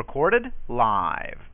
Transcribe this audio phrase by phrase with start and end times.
[0.00, 1.49] Recorded live.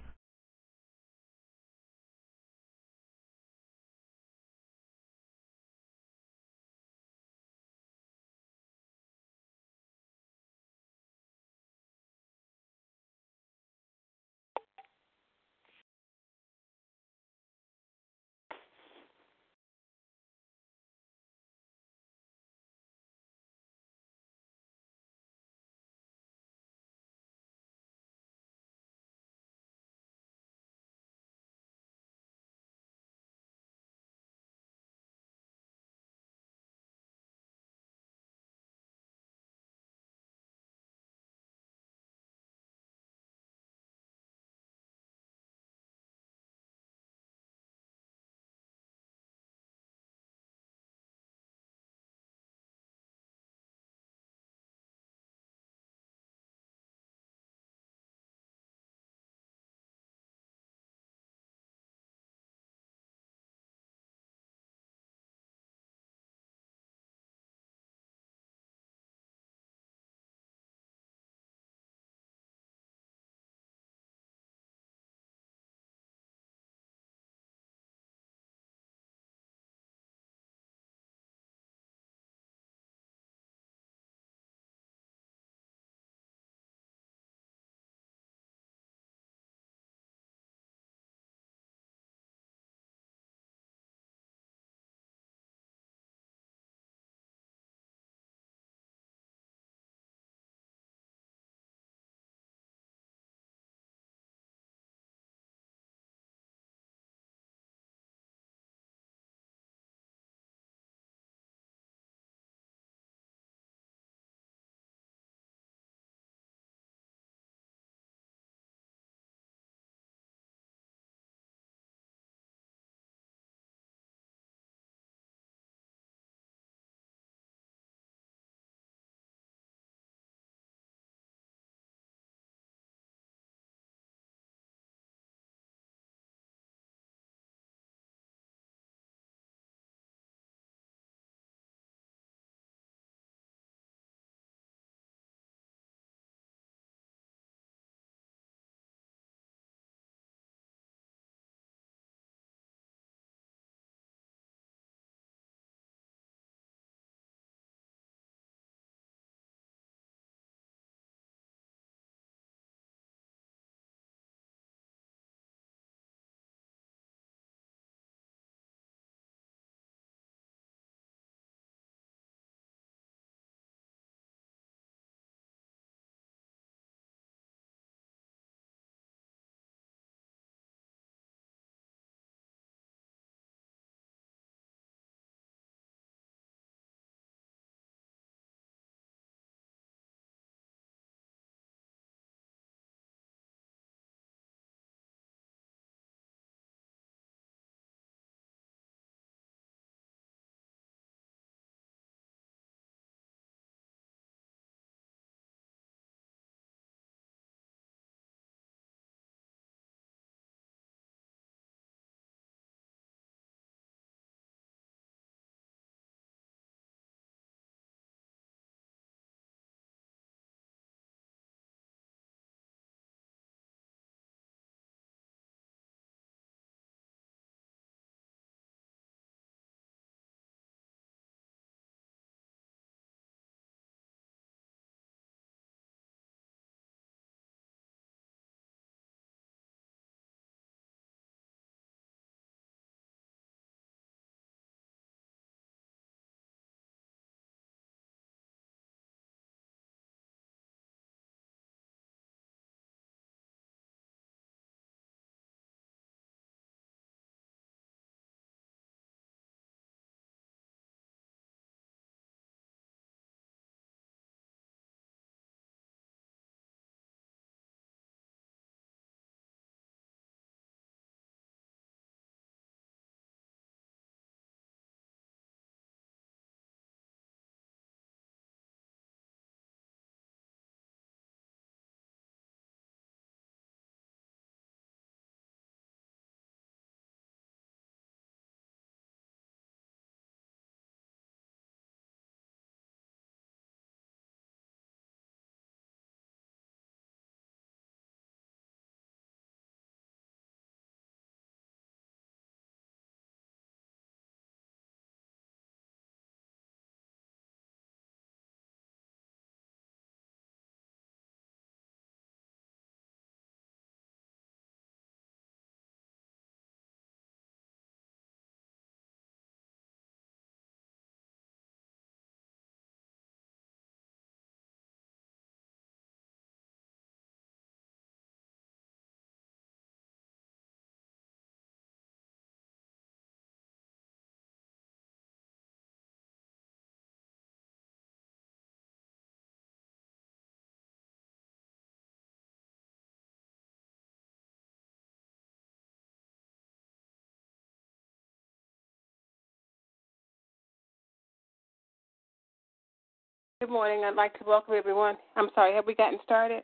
[353.66, 354.04] Good morning.
[354.04, 355.16] I'd like to welcome everyone.
[355.34, 356.62] I'm sorry, have we gotten started?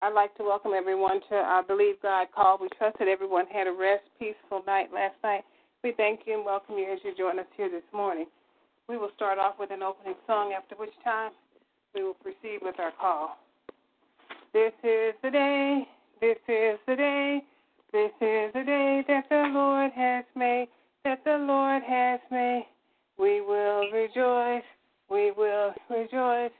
[0.00, 2.56] I'd like to welcome everyone to our Believe God call.
[2.58, 5.42] We trust that everyone had a rest, peaceful night last night.
[5.82, 8.24] We thank you and welcome you as you join us here this morning.
[8.88, 11.32] We will start off with an opening song, after which time
[11.94, 13.36] we will proceed with our call.
[14.54, 15.82] This is the day,
[16.22, 17.42] this is the day,
[17.92, 20.68] this is the day that the Lord has made,
[21.04, 22.64] that the Lord has made.
[23.18, 24.64] We will rejoice,
[25.08, 26.52] we will rejoice,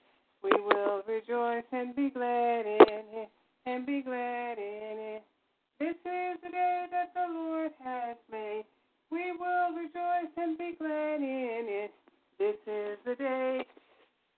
[0.42, 3.28] we will rejoice and be glad in it,
[3.66, 5.22] and be glad in it.
[5.80, 8.64] This is the day that the Lord has made.
[9.10, 11.92] We will rejoice and be glad in it.
[12.38, 13.66] This is the day,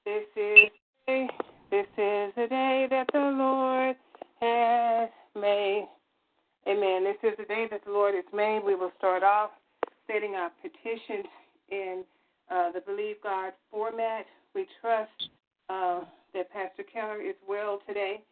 [0.05, 0.71] this is
[1.07, 1.29] the day,
[1.71, 3.97] this is the day that the Lord
[4.41, 5.89] has made.
[6.69, 7.05] Amen.
[7.05, 8.63] This is the day that the Lord has made.
[8.65, 9.51] We will start off
[10.07, 11.27] setting our petitions
[11.71, 12.05] in
[12.51, 14.27] uh, the Believe God format.
[14.55, 15.29] We trust
[15.69, 16.01] uh,
[16.35, 18.23] that Pastor Keller is well today,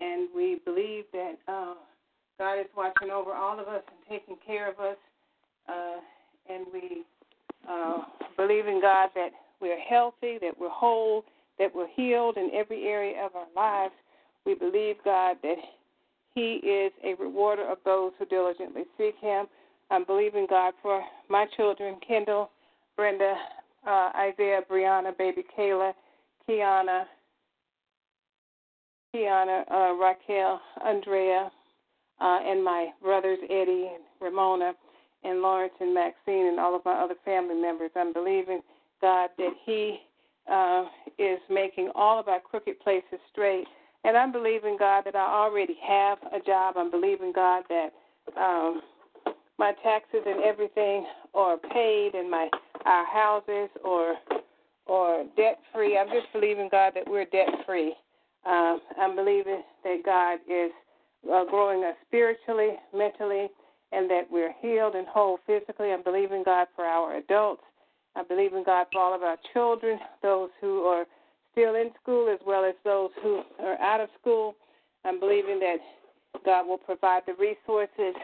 [0.00, 1.74] and we believe that uh,
[2.38, 4.96] God is watching over all of us and taking care of us.
[5.68, 6.00] Uh,
[6.50, 7.04] and we
[7.68, 8.04] uh,
[8.36, 9.30] believe in God that
[9.60, 11.24] we're healthy, that we're whole,
[11.58, 13.94] that we're healed in every area of our lives.
[14.46, 15.56] We believe, God, that
[16.34, 19.46] He is a rewarder of those who diligently seek Him.
[19.90, 22.50] I'm believing God for my children, Kendall,
[22.98, 23.34] Brenda,
[23.86, 25.92] uh, Isaiah, Brianna, baby Kayla,
[26.48, 27.04] Kiana,
[29.14, 31.48] Kiana, uh, Raquel, Andrea,
[32.20, 34.72] uh, and my brothers Eddie and Ramona,
[35.22, 37.92] and Lawrence and Maxine, and all of my other family members.
[37.94, 38.62] I'm believing
[39.00, 40.00] God that He
[40.50, 40.86] uh,
[41.20, 43.66] is making all of our crooked places straight.
[44.02, 46.74] And I'm believing God that I already have a job.
[46.76, 47.90] I'm believing God that
[48.36, 48.82] um,
[49.56, 52.48] my taxes and everything are paid, and my
[52.84, 54.16] our houses or
[54.86, 55.98] or debt free.
[55.98, 57.94] I'm just believing God that we're debt free.
[58.46, 60.70] Um, I'm believing that God is
[61.30, 63.48] uh, growing us spiritually, mentally,
[63.92, 65.92] and that we're healed and whole physically.
[65.92, 67.62] I'm believing God for our adults.
[68.16, 71.04] I believe in God for all of our children, those who are
[71.52, 74.54] still in school as well as those who are out of school.
[75.04, 75.76] I'm believing that
[76.44, 78.14] God will provide the resources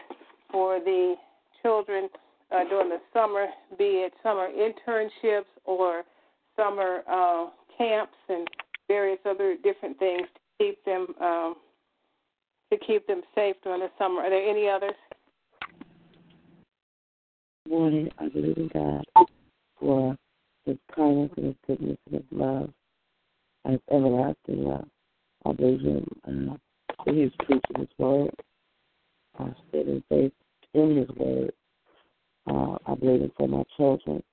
[0.51, 1.15] for the
[1.61, 2.09] children
[2.51, 3.47] uh, during the summer,
[3.77, 6.03] be it summer internships or
[6.55, 7.47] summer uh,
[7.77, 8.47] camps and
[8.87, 11.55] various other different things to keep them um,
[12.71, 14.21] to keep them safe during the summer.
[14.21, 14.93] Are there any others?
[17.67, 19.27] Morning, I believe in God
[19.79, 20.15] for
[20.65, 22.69] His kindness and His goodness and His love,
[23.67, 24.87] His everlasting love.
[25.45, 26.57] I believe Him uh,
[27.05, 28.31] that He's preaching His word.
[29.39, 30.31] I stand in faith
[30.73, 31.51] in His word.
[33.07, 34.23] In for my children.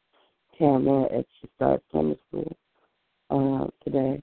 [0.59, 2.57] Tamara, as she starts summer school
[3.29, 4.23] uh, today,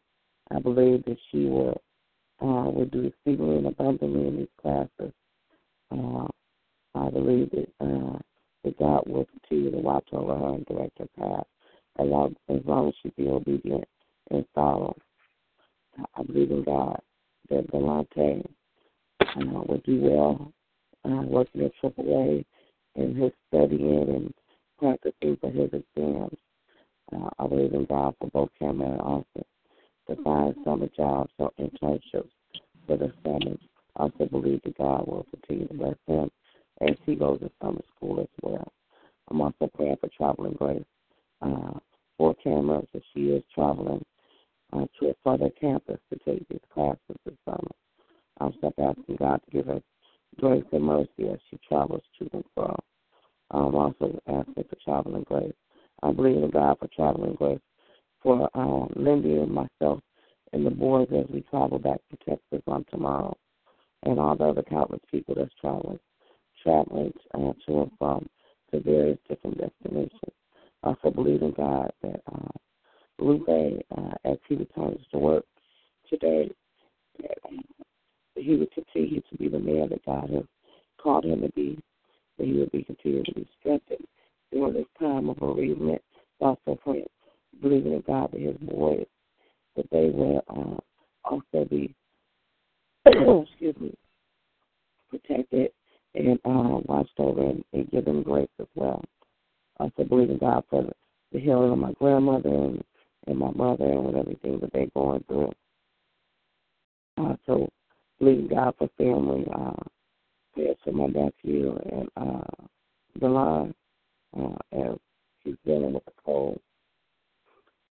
[0.50, 1.80] I believe that she will
[2.42, 5.14] uh, will do exceedingly and abundantly in these classes.
[5.92, 6.28] Uh,
[6.96, 8.18] I believe that uh,
[8.64, 11.46] that God will continue to watch over her and direct her path
[12.00, 13.88] as long as, long as she be obedient
[14.32, 14.96] and follow.
[16.16, 17.00] I believe in God
[17.50, 18.44] that Delante
[19.22, 20.54] uh, will do well
[21.06, 22.46] uh, working at AAA
[22.96, 24.34] in his studying and
[24.80, 26.38] practicing for his exams.
[27.14, 29.46] Uh, I believe in God for both Cameron and Austin
[30.08, 32.32] to find summer jobs or internships
[32.88, 33.56] for the summer.
[33.98, 36.30] I also believe that God will continue to bless him
[36.82, 38.72] as he goes to summer school as well.
[39.30, 40.84] I'm also praying for traveling grace
[41.42, 41.80] uh,
[42.18, 44.04] for Cameron as she is traveling
[44.74, 47.72] uh, to a further campus to take these classes this summer.
[48.40, 49.82] I'm just asking God to give her
[50.40, 52.76] grace and mercy as she travels to and fro.
[53.52, 55.54] I'm also asking for traveling grace.
[56.04, 57.60] I believe in God for traveling grace
[58.22, 60.02] for um, Lindy and myself
[60.54, 63.36] and the boys as we travel back to Texas on tomorrow,
[64.04, 66.00] and all the other countless people that's traveling,
[66.64, 68.28] traveling uh, to and from
[68.72, 70.34] to various different destinations.
[70.84, 72.50] I also believe in God that uh,
[73.20, 75.46] Lupe, uh, as he returns to work
[76.10, 76.52] today,
[77.20, 77.60] that um,
[78.36, 80.44] he would continue to be the man that God has
[81.02, 81.78] called him to be,
[82.40, 84.06] that he would be continued to be strengthened
[84.52, 86.02] during this time of bereavement.
[86.40, 87.06] Also praying,
[87.62, 89.06] believing in God that his boys,
[89.76, 91.94] that they will uh, also be,
[93.06, 93.94] excuse me,
[95.10, 95.72] protected
[96.16, 99.04] and uh, watched over and, and give grace as well.
[99.80, 100.90] Also believe in God for
[101.32, 102.84] the healing of my grandmother and,
[103.28, 105.52] and my mother and everything that they're going through.
[107.18, 107.70] Also
[108.20, 109.84] believe God for family, uh,
[110.60, 112.66] prayers for my nephew and uh,
[113.20, 113.74] Delon
[114.38, 114.98] uh, as
[115.44, 116.60] he's dealing with a cold.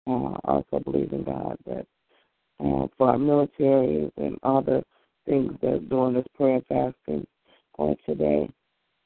[0.06, 1.86] Uh, also believe in God that
[2.60, 4.82] uh, for our military and other
[5.26, 7.26] things that during this prayer fasting
[7.78, 8.48] on today,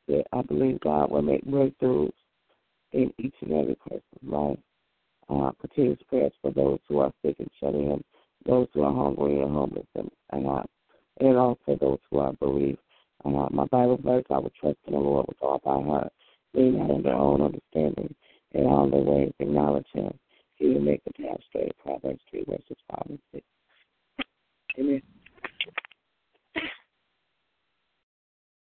[0.08, 2.12] that I believe God will make breakthroughs
[2.92, 4.58] in each and every person's life.
[5.28, 8.02] Uh, continuous prayers for those who are sick and shut in,
[8.46, 10.62] those who are hungry and homeless, and, and, uh,
[11.20, 12.78] and also those who are bereaved.
[13.24, 16.12] Uh, my Bible verse, I will trust in the Lord with all thy heart,
[16.52, 18.14] lean not on their own understanding,
[18.52, 20.12] in all their ways acknowledge him.
[20.56, 21.72] He will make the path straight.
[21.82, 23.44] Proverbs 3, verses 5 and 6.
[24.78, 25.02] Amen.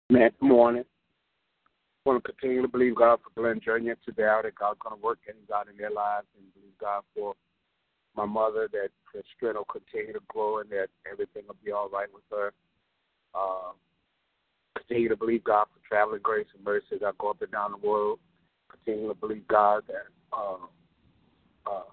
[0.10, 0.84] Man, good morning.
[2.06, 3.94] I want to continue to believe God for Glenn Jr.
[4.06, 7.34] today, that God's going to work things out in their lives, and believe God for
[8.16, 11.90] my mother that her strength will continue to grow and that everything will be all
[11.90, 12.54] right with her.
[13.34, 13.74] Uh,
[14.88, 17.72] continue to believe God for traveling grace and mercy as I go up and down
[17.72, 18.20] the world.
[18.70, 20.58] Continue to believe God that uh,
[21.66, 21.84] uh,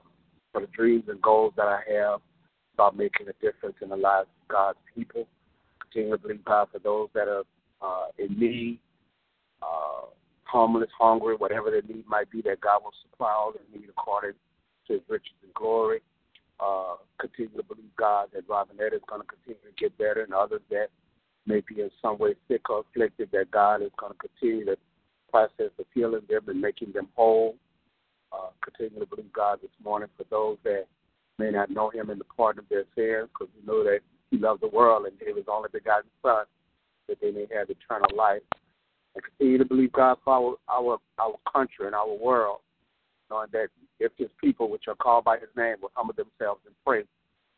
[0.53, 2.21] for the dreams and goals that I have
[2.75, 5.27] about making a difference in the lives of God's people.
[5.81, 7.45] Continue to believe God for those that are
[7.81, 8.79] uh, in need,
[9.63, 10.07] uh,
[10.45, 14.33] homeless, hungry, whatever their need might be, that God will supply all their need according
[14.87, 16.01] to His riches and glory.
[16.61, 20.33] Uh, continue to believe God that Robinette is going to continue to get better, and
[20.33, 20.89] others that
[21.47, 24.77] may be in some way sick or afflicted, that God is going to continue the
[25.31, 27.57] process of healing them and making them whole.
[28.33, 30.85] Uh, continue to believe God this morning for those that
[31.39, 34.39] may not know Him in the pardon of their sins, because we know that He
[34.39, 36.45] loved the world and gave His only begotten Son
[37.09, 38.43] that they may have eternal life.
[39.15, 42.61] And continue to believe God for our our, our country and our world,
[43.31, 43.69] knowing that
[44.01, 47.03] if His people, which are called by His name, will humble themselves and pray,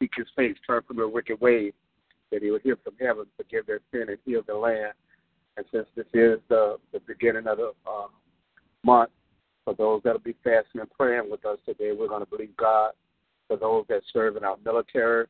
[0.01, 1.73] seek His face, turn from their wicked ways,
[2.35, 4.93] that He will hear from heaven, forgive their sin, and heal the land.
[5.57, 8.09] And since this is the the beginning of the uh,
[8.83, 9.11] month,
[9.65, 12.57] for those that will be fasting and praying with us today, we're going to believe
[12.57, 12.93] God.
[13.47, 15.27] For those that serve in our military,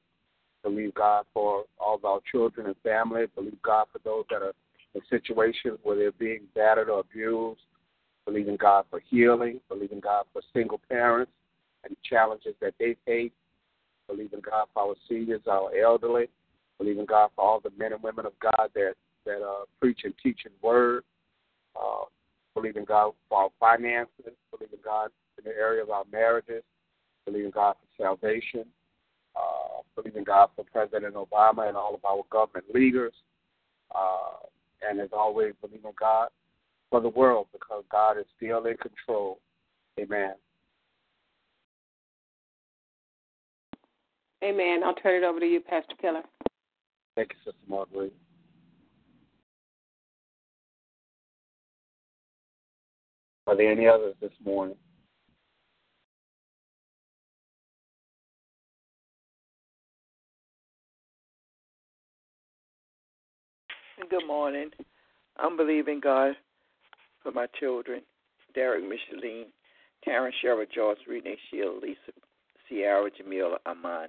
[0.63, 4.55] believe God for all of our children and family, believe God for those that are
[4.95, 7.61] in situations where they're being battered or abused,
[8.25, 11.33] believe in God for healing, believe in God for single parents
[11.85, 13.33] and challenges that they face,
[14.09, 16.29] believe in God for our seniors, our elderly,
[16.79, 18.95] believe in God for all the men and women of God that
[19.27, 21.05] that uh, preach and teach His word.
[21.75, 22.05] Uh,
[22.55, 24.35] believe in God for our finances.
[24.51, 26.63] Believe in God in the area of our marriages.
[27.27, 28.65] Believe in God for salvation.
[29.35, 33.15] Uh, believe in God for President Obama and all of our government leaders.
[33.95, 34.47] Uh,
[34.89, 36.29] and as always, believe in God
[36.91, 39.41] for the world because God is still in control.
[39.99, 40.35] Amen.
[44.45, 44.83] Amen.
[44.85, 46.23] I'll turn it over to you, Pastor Keller.
[47.17, 48.13] Thank you, Sister Marguerite.
[53.47, 54.77] Are there any others this morning?
[64.11, 64.71] Good morning.
[65.39, 66.35] I'm believing God
[67.23, 68.03] for my children,
[68.55, 69.47] Derek, Micheline,
[70.05, 72.13] Terrence, Sherrod, George, Renee, Sheila, Lisa,
[72.69, 74.09] Sierra, Jamila, Amon,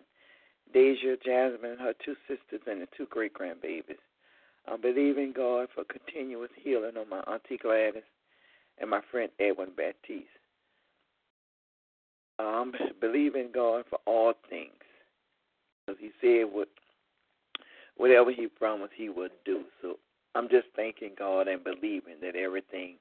[0.73, 3.97] Deja, Jasmine, and her two sisters, and the two great grandbabies.
[4.67, 8.03] I'm believing God for continuous healing on my Auntie Gladys
[8.79, 10.25] and my friend Edwin Baptiste.
[12.39, 14.71] I'm believing God for all things.
[15.85, 16.67] Because he said what
[17.95, 19.61] whatever he promised he would do.
[19.81, 19.97] So
[20.33, 22.95] I'm just thanking God and believing that everything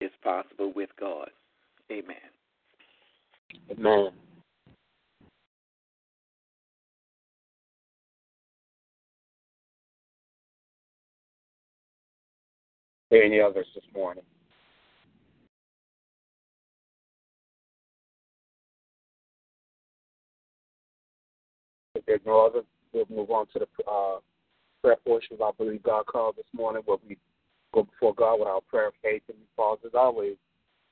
[0.00, 1.30] is possible with God.
[1.90, 2.16] Amen.
[3.70, 4.10] Amen.
[13.14, 14.24] Any others this morning?
[21.94, 24.18] If there's no other, we'll move on to the uh,
[24.82, 27.16] prayer portion of I Believe God call this morning, where we
[27.72, 30.34] go before God with our prayer of faith and we pause as always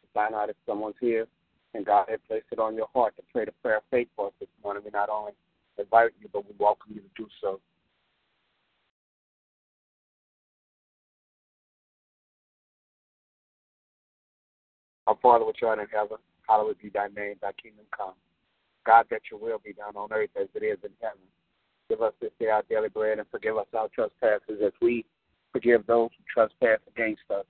[0.02, 1.26] to find out if someone's here
[1.74, 4.28] and God had placed it on your heart to pray the prayer of faith for
[4.28, 4.84] us this morning.
[4.84, 5.32] We not only
[5.76, 7.58] invite you, but we welcome you to do so.
[15.06, 16.18] Our Father which art in heaven,
[16.48, 18.14] hallowed be thy name, thy kingdom come.
[18.84, 21.18] God, that your will be done on earth as it is in heaven.
[21.88, 25.04] Give us this day our daily bread and forgive us our trespasses as we
[25.52, 27.44] forgive those who trespass against us.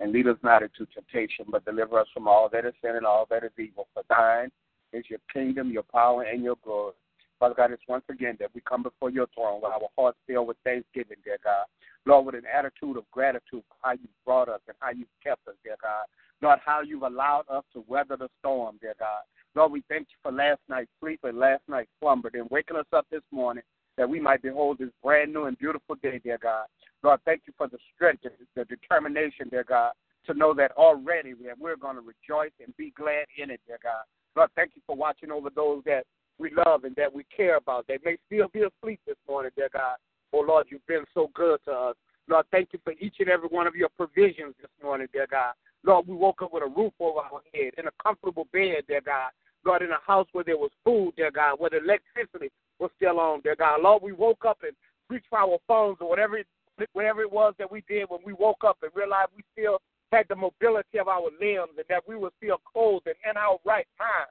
[0.00, 3.06] And lead us not into temptation, but deliver us from all that is sin and
[3.06, 3.88] all that is evil.
[3.94, 4.50] For thine
[4.92, 6.92] is your kingdom, your power, and your glory.
[7.38, 10.48] Father God, it's once again that we come before your throne with our hearts filled
[10.48, 11.64] with thanksgiving, dear God.
[12.06, 15.46] Lord, with an attitude of gratitude for how you've brought us and how you've kept
[15.48, 16.04] us, dear God.
[16.42, 19.22] Lord, how you've allowed us to weather the storm, dear God.
[19.54, 22.86] Lord, we thank you for last night's sleep and last night's slumber, and waking us
[22.92, 23.62] up this morning
[23.96, 26.66] that we might behold this brand new and beautiful day, dear God.
[27.02, 29.92] Lord, thank you for the strength and the determination, dear God,
[30.26, 34.02] to know that already we're going to rejoice and be glad in it, dear God.
[34.34, 36.04] Lord, thank you for watching over those that
[36.38, 37.86] we love and that we care about.
[37.86, 39.96] They may still be asleep this morning, dear God.
[40.34, 41.96] Oh, Lord, you've been so good to us.
[42.28, 45.54] Lord, thank you for each and every one of your provisions this morning, dear God.
[45.84, 49.00] Lord, we woke up with a roof over our head, in a comfortable bed, dear
[49.00, 49.30] God.
[49.64, 53.18] Lord, in a house where there was food, dear God, where the electricity was still
[53.18, 53.82] on, dear God.
[53.82, 54.72] Lord, we woke up and
[55.08, 56.46] reached for our phones or whatever it,
[56.92, 59.80] whatever it was that we did when we woke up and realized we still
[60.12, 63.58] had the mobility of our limbs and that we were still clothed and in our
[63.64, 64.30] right mind.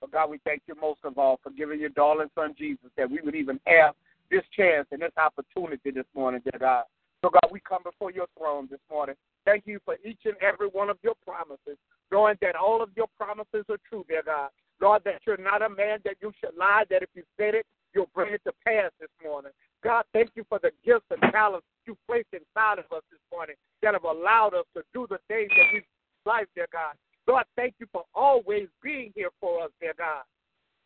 [0.00, 3.10] But God, we thank you most of all for giving your darling son Jesus that
[3.10, 3.94] we would even have
[4.30, 6.84] this chance and this opportunity this morning, dear God.
[7.24, 9.14] So, God, we come before your throne this morning.
[9.46, 11.78] Thank you for each and every one of your promises,
[12.12, 14.50] knowing that all of your promises are true, dear God.
[14.78, 17.64] Lord, that you're not a man that you should lie, that if you said it,
[17.94, 19.52] you'll bring it to pass this morning.
[19.82, 23.56] God, thank you for the gifts and talents you placed inside of us this morning
[23.80, 25.82] that have allowed us to do the things that we've
[26.26, 26.92] life, dear God.
[27.26, 30.24] Lord, thank you for always being here for us, dear God.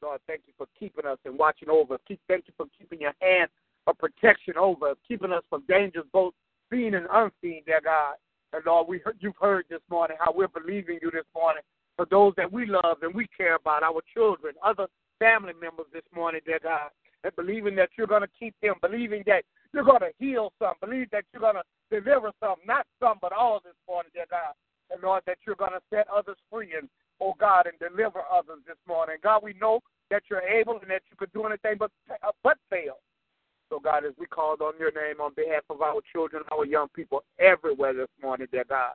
[0.01, 2.01] Lord, thank you for keeping us and watching over us.
[2.07, 3.51] Thank you for keeping your hand
[3.89, 6.35] of protection over us, keeping us from dangers both
[6.71, 8.15] seen and unseen, dear God.
[8.53, 11.63] And Lord, we heard, you've heard this morning how we're believing you this morning
[11.97, 14.87] for those that we love and we care about, our children, other
[15.19, 16.91] family members this morning, dear God,
[17.25, 20.75] and believing that you're going to keep them, believing that you're going to heal some,
[20.81, 24.53] believe that you're going to deliver some, not some, but all this morning, dear God.
[24.91, 26.89] And Lord, that you're going to set others free and,
[27.21, 29.17] oh God, and deliver others this morning.
[29.23, 31.91] God, we know that you're able and that you could do anything but,
[32.43, 32.99] but fail.
[33.71, 36.89] So, God, as we called on your name on behalf of our children, our young
[36.89, 38.93] people everywhere this morning, dear God,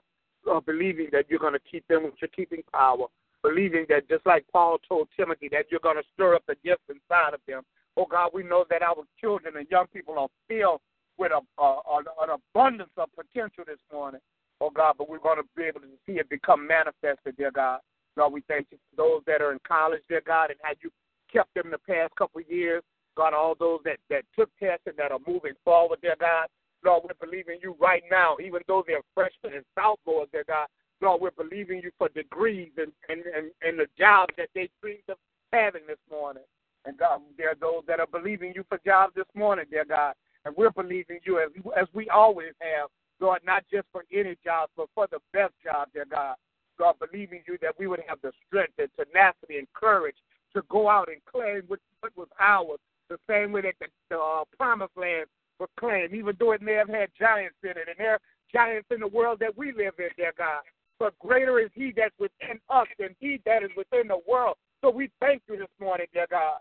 [0.66, 3.06] believing that you're going to keep them with your keeping power,
[3.44, 6.84] believing that just like Paul told Timothy, that you're going to stir up the gifts
[6.90, 7.62] inside of them.
[7.98, 10.82] Oh, God, we know that our children and young people are filled
[11.20, 11.80] with a, a,
[12.22, 14.22] an abundance of potential this morning.
[14.60, 17.80] Oh, God, but we're going to be able to see it become manifested, dear God.
[18.18, 20.90] Lord, we thank you for those that are in college, dear God, and how you
[21.32, 22.82] kept them the past couple of years.
[23.16, 26.48] God, all those that, that took tests and that are moving forward, dear God.
[26.84, 30.68] Lord, we're believing you right now, even though they're freshmen and sophomores, dear God.
[31.02, 35.04] Lord, we're believing you for degrees and, and, and, and the jobs that they dreamed
[35.10, 35.18] of
[35.52, 36.44] having this morning.
[36.86, 40.16] And God, there are those that are believing you for jobs this morning, dear God.
[40.46, 41.50] And we're believing you as,
[41.80, 45.88] as we always have, Lord, not just for any jobs, but for the best job,
[45.94, 46.36] dear God.
[46.78, 50.18] God, believing you that we would have the strength and tenacity and courage
[50.54, 52.80] to go out and claim what, what was ours
[53.14, 55.26] the same way that the, the uh, promised land
[55.60, 57.88] was claimed, even though it may have had giants in it.
[57.88, 58.22] And there are
[58.52, 60.62] giants in the world that we live in, dear God.
[61.00, 64.56] But greater is he that's within us than he that is within the world.
[64.82, 66.60] So we thank you this morning, dear God.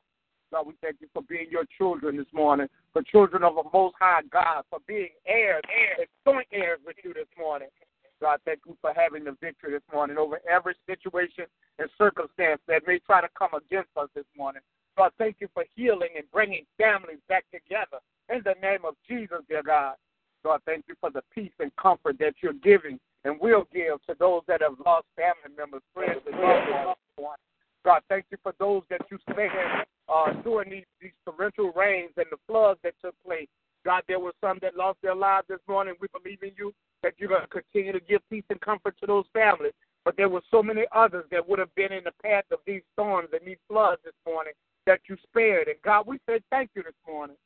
[0.53, 3.95] God, we thank you for being your children this morning, for children of a most
[3.99, 7.69] high God, for being heirs, heirs, joint heirs with you this morning.
[8.21, 11.45] God, thank you for having the victory this morning over every situation
[11.79, 14.63] and circumstance that may try to come against us this morning.
[14.97, 19.39] God, thank you for healing and bringing families back together in the name of Jesus,
[19.49, 19.95] dear God.
[20.45, 24.17] God, thank you for the peace and comfort that you're giving and will give to
[24.19, 27.39] those that have lost family members, friends, and loved ones.
[27.85, 32.27] God, thank you for those that you spared uh, during these, these torrential rains and
[32.31, 33.49] the floods that took place.
[33.85, 35.95] God, there were some that lost their lives this morning.
[36.01, 39.07] We believe in you that you're going to continue to give peace and comfort to
[39.07, 39.73] those families.
[40.05, 42.83] But there were so many others that would have been in the path of these
[42.93, 44.53] storms and these floods this morning
[44.87, 45.69] that you spared.
[45.69, 47.37] And God, we say thank you this morning.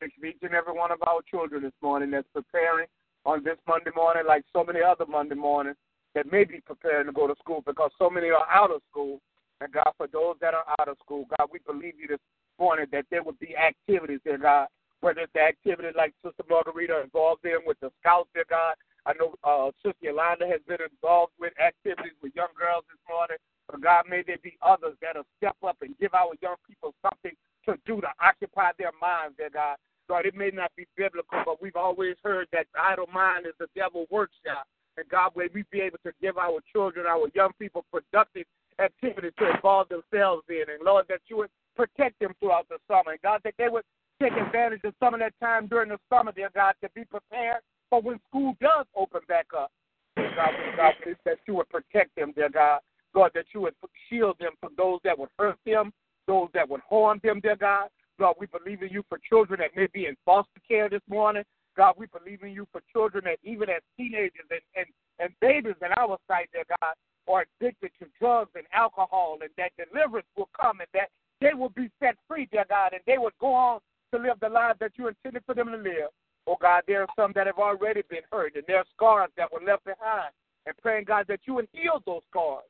[0.00, 2.86] You each and every one of our children this morning that's preparing
[3.24, 5.76] on this Monday morning, like so many other Monday mornings,
[6.14, 9.20] that may be preparing to go to school because so many are out of school.
[9.60, 12.18] And God, for those that are out of school, God, we believe you this
[12.58, 14.66] morning that there would be activities there, God.
[15.00, 18.74] Whether it's the activity like Sister Margarita involved in with the scouts, dear God.
[19.06, 23.38] I know uh, Sister Yolanda has been involved with activities with young girls this morning.
[23.70, 27.32] But God, may there be others that'll step up and give our young people something
[27.66, 29.76] to do to occupy their minds, dear God.
[30.08, 33.66] God, it may not be biblical, but we've always heard that idle mind is the
[33.74, 34.66] devil's workshop.
[34.96, 38.44] And God, may we be able to give our children, our young people, productive
[38.78, 40.64] activities to involve themselves in.
[40.68, 43.12] And Lord, that you would protect them throughout the summer.
[43.12, 43.84] And God, that they would
[44.20, 47.62] take advantage of some of that time during the summer, dear God, to be prepared
[47.92, 49.70] for when school does open back up.
[50.16, 50.94] God, God,
[51.26, 52.80] that you would protect them, dear God.
[53.14, 53.74] God, that you would
[54.08, 55.92] shield them from those that would hurt them,
[56.26, 57.88] those that would harm them, dear God.
[58.18, 61.42] God, we believe in you for children that may be in foster care this morning.
[61.76, 64.86] God, we believe in you for children that even as teenagers and, and,
[65.18, 66.94] and babies in our sight, dear God,
[67.28, 71.10] are addicted to drugs and alcohol, and that deliverance will come and that
[71.42, 73.80] they will be set free, dear God, and they would go on
[74.14, 76.08] to live the life that you intended for them to live.
[76.46, 79.52] Oh God, there are some that have already been hurt, and there are scars that
[79.52, 80.32] were left behind.
[80.66, 82.64] And praying, God, that you would heal those scars,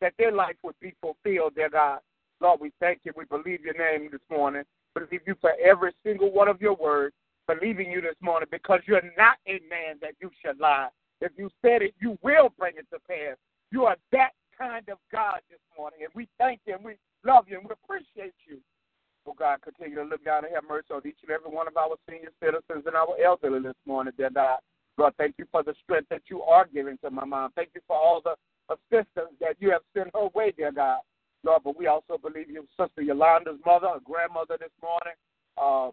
[0.00, 2.00] that their life would be fulfilled, dear God.
[2.40, 3.12] Lord, we thank you.
[3.16, 4.62] We believe your name this morning.
[4.94, 7.14] We believe you for every single one of your words.
[7.46, 10.88] Believing you this morning because you're not a man that you should lie.
[11.20, 13.36] If you said it, you will bring it to pass.
[13.72, 16.00] You are that kind of God this morning.
[16.02, 18.58] And we thank you and we love you and we appreciate you.
[19.26, 21.76] Oh God, continue to look down and have mercy on each and every one of
[21.76, 24.58] our senior citizens and our elderly this morning, dear God.
[24.96, 27.52] Lord, thank you for the strength that you are giving to my mom.
[27.54, 28.34] Thank you for all the
[28.72, 31.00] assistance that you have sent her way, dear God.
[31.42, 35.14] Lord, but we also believe you, Sister Yolanda's mother, her grandmother this morning,
[35.56, 35.90] uh,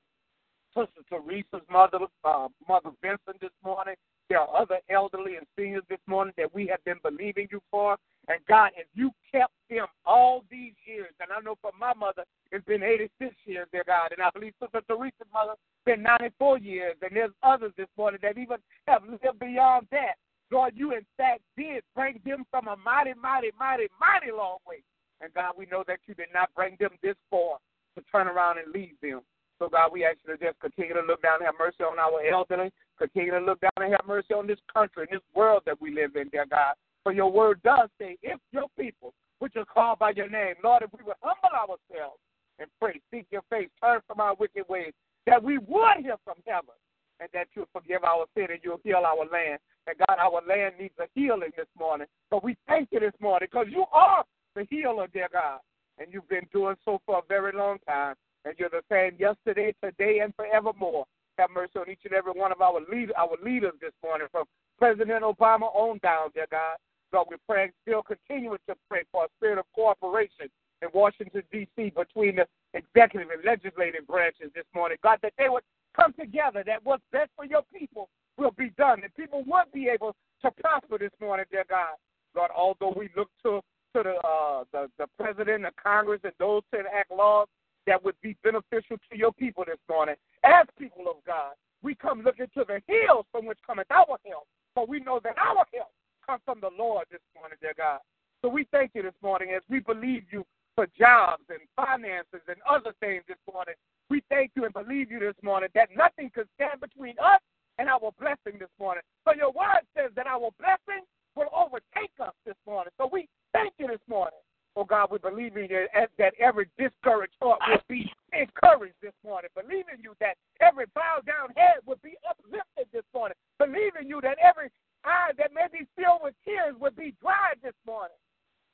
[0.75, 3.95] Sister Teresa's mother, uh, Mother Vincent this morning.
[4.29, 7.97] There are other elderly and seniors this morning that we have been believing you for.
[8.27, 12.23] And God, if you kept them all these years, and I know for my mother,
[12.51, 16.57] it's been 86 years, dear God, and I believe Sister Teresa's mother's been ninety four
[16.57, 20.19] years, and there's others this morning that even have lived beyond that.
[20.51, 24.83] Lord, you in fact did bring them from a mighty, mighty, mighty, mighty long way.
[25.21, 27.57] And God, we know that you did not bring them this far
[27.97, 29.21] to turn around and leave them.
[29.59, 31.97] So, God, we ask you to just continue to look down and have mercy on
[31.97, 32.71] our elderly.
[32.99, 35.93] Continue to look down and have mercy on this country and this world that we
[35.93, 36.75] live in, dear God.
[37.07, 40.83] For your word does say, if your people, which are called by your name, Lord,
[40.83, 42.19] if we would humble ourselves
[42.59, 44.91] and pray, seek your face, turn from our wicked ways,
[45.25, 46.75] that we would hear from heaven
[47.21, 49.59] and that you'll forgive our sin and you'll heal our land.
[49.87, 52.07] And God, our land needs a healing this morning.
[52.29, 55.59] But we thank you this morning because you are the healer, dear God.
[55.99, 58.15] And you've been doing so for a very long time.
[58.43, 61.05] And you're the same yesterday, today, and forevermore.
[61.37, 64.43] Have mercy on each and every one of our lead, our leaders this morning, from
[64.77, 66.75] President Obama on down, dear God.
[67.11, 70.49] God, we're praying, still continuing to pray for a spirit of cooperation
[70.81, 74.97] in Washington, D.C., between the executive and legislative branches this morning.
[75.03, 75.63] God, that they would
[75.95, 79.87] come together, that what's best for your people will be done, and people would be
[79.87, 81.95] able to prosper this morning, dear God.
[82.35, 83.61] God, although we look to
[83.95, 87.47] to the uh, the, the president, the Congress, and those to enact laws
[87.87, 92.21] that would be beneficial to your people this morning, as people of God, we come
[92.21, 95.91] looking to the hills from which cometh our help, for we know that our help
[96.27, 97.99] comes from the Lord this morning, dear God.
[98.43, 102.57] So we thank you this morning as we believe you for jobs and finances and
[102.69, 103.73] other things this morning.
[104.09, 107.39] We thank you and believe you this morning that nothing can stand between us
[107.79, 109.03] and our blessing this morning.
[109.25, 111.03] So your word says that our blessing
[111.35, 112.91] will overtake us this morning.
[112.97, 114.39] So we thank you this morning.
[114.75, 119.49] Oh God, we believe in you that every discouraged heart will be encouraged this morning.
[119.55, 123.35] Believing you that every bowed down head will be uplifted this morning.
[123.57, 124.69] Believing you that every
[125.03, 128.15] eye that may be filled with tears will be dried this morning.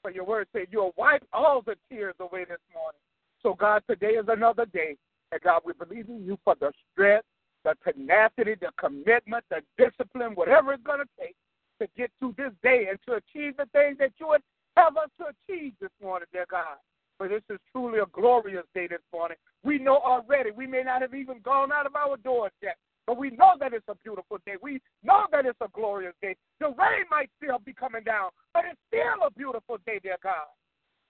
[0.01, 2.99] For your word says you'll wipe all the tears away this morning.
[3.41, 4.95] So, God, today is another day.
[5.31, 7.25] And God, we believe in you for the strength,
[7.63, 11.35] the tenacity, the commitment, the discipline, whatever it's going to take
[11.81, 14.41] to get through this day and to achieve the things that you would
[14.75, 16.77] have us to achieve this morning, dear God.
[17.17, 19.37] For this is truly a glorious day this morning.
[19.63, 22.75] We know already, we may not have even gone out of our doors yet,
[23.07, 24.55] but we know that it's a beautiful day.
[24.61, 26.35] We know that it's a glorious day.
[26.59, 30.51] The rain might still be coming down, but it's still a beautiful day, dear God.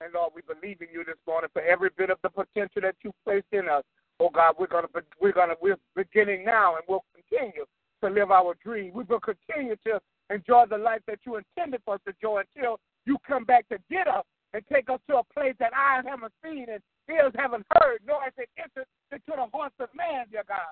[0.01, 3.11] And Lord, we in you this morning for every bit of the potential that you
[3.23, 3.83] placed in us.
[4.19, 4.87] Oh God, we're gonna
[5.19, 7.65] we're gonna we're beginning now, and we'll continue
[8.03, 8.93] to live our dream.
[8.93, 9.99] We will continue to
[10.29, 13.77] enjoy the life that you intended for us to enjoy until you come back to
[13.89, 14.23] get us
[14.53, 18.21] and take us to a place that eyes haven't seen and ears haven't heard, nor
[18.21, 20.71] has it entered into the hearts of man, dear God.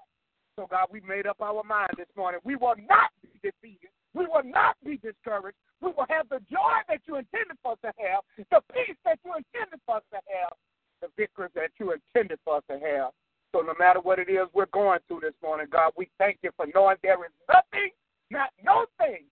[0.55, 2.39] So, God, we made up our mind this morning.
[2.43, 3.89] We will not be defeated.
[4.13, 5.57] We will not be discouraged.
[5.81, 9.19] We will have the joy that you intended for us to have, the peace that
[9.25, 10.53] you intended for us to have,
[11.01, 13.11] the victory that you intended for us to have.
[13.51, 16.51] So, no matter what it is we're going through this morning, God, we thank you
[16.55, 17.89] for knowing there is nothing,
[18.29, 19.25] not no thing,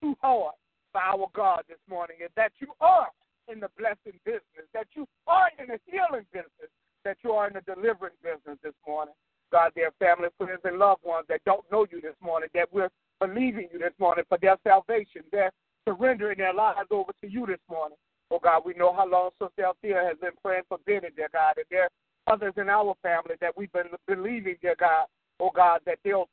[0.00, 0.54] too hard
[0.92, 3.08] for our God this morning, and that you are
[3.48, 6.70] in the blessing business, that you are in the healing business,
[7.04, 9.14] that you are in the delivering business this morning.
[9.50, 12.90] God, their family, friends, and loved ones that don't know you this morning, that we're
[13.20, 15.22] believing you this morning for their salvation.
[15.30, 15.52] They're
[15.86, 17.98] surrendering their lives over to you this morning.
[18.30, 21.54] Oh God, we know how long Sister Althea has been praying for Benny, dear God,
[21.56, 25.06] and there are others in our family that we've been believing, dear God,
[25.40, 26.28] oh God, that they'll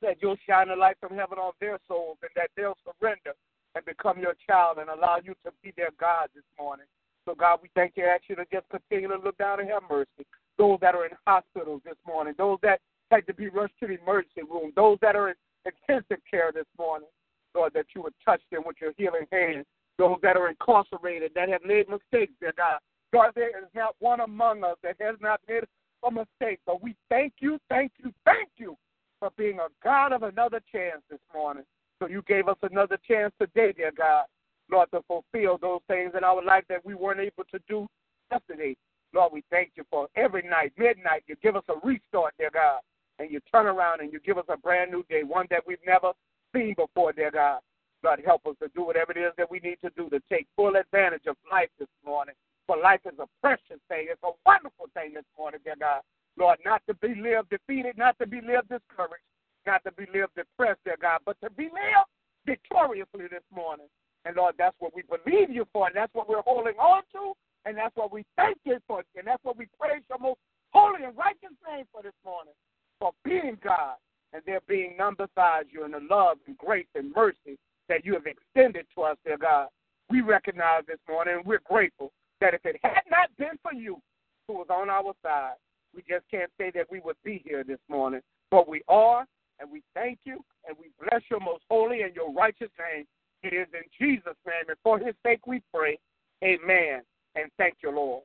[0.00, 3.34] that you'll shine a light from heaven on their souls and that they'll surrender
[3.76, 6.86] and become your child and allow you to be their God this morning.
[7.24, 9.82] So God, we thank you, ask you to just continue to look down and have
[9.88, 10.26] mercy
[10.58, 14.00] those that are in hospitals this morning, those that had to be rushed to the
[14.00, 17.08] emergency room, those that are in intensive care this morning,
[17.54, 19.64] Lord, that you would touch them with your healing hand.
[19.98, 22.78] those that are incarcerated, that have made mistakes, dear God.
[23.12, 25.64] God, there is not one among us that has not made
[26.02, 26.60] a mistake.
[26.66, 28.76] But we thank you, thank you, thank you
[29.20, 31.64] for being a God of another chance this morning.
[32.00, 34.24] So you gave us another chance today, dear God,
[34.70, 37.86] Lord, to fulfill those things in our life that we weren't able to do
[38.30, 38.74] yesterday.
[39.14, 42.80] Lord, we thank you for every night, midnight, you give us a restart, dear God,
[43.18, 45.78] and you turn around and you give us a brand new day, one that we've
[45.86, 46.12] never
[46.54, 47.60] seen before, dear God.
[48.02, 50.46] God, help us to do whatever it is that we need to do to take
[50.56, 52.34] full advantage of life this morning.
[52.66, 54.06] For life is a precious thing.
[54.10, 56.02] It's a wonderful thing this morning, dear God.
[56.36, 59.26] Lord, not to be lived defeated, not to be lived discouraged,
[59.66, 62.10] not to be lived depressed, dear God, but to be lived
[62.46, 63.86] victoriously this morning.
[64.24, 67.34] And Lord, that's what we believe you for, and that's what we're holding on to,
[67.66, 70.38] and that's what we thank you for, and that's what we praise your most
[70.70, 72.54] holy and righteous name for this morning,
[72.98, 73.96] for being God,
[74.32, 78.14] and they're being none besides you, in the love and grace and mercy that you
[78.14, 79.68] have extended to us, dear God.
[80.10, 84.00] We recognize this morning, and we're grateful that if it had not been for you
[84.46, 85.54] who was on our side,
[85.94, 88.20] we just can't say that we would be here this morning.
[88.50, 89.26] But we are,
[89.60, 93.06] and we thank you, and we bless your most holy and your righteous name.
[93.42, 95.98] It is in Jesus' name, and for his sake we pray.
[96.42, 97.02] Amen.
[97.34, 98.22] And thank you, Lord.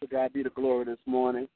[0.00, 1.46] To God be the glory this morning.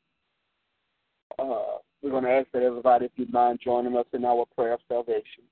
[1.39, 4.75] Uh, we're going to ask that everybody, if you mind, joining us in our prayer
[4.75, 5.45] of salvation.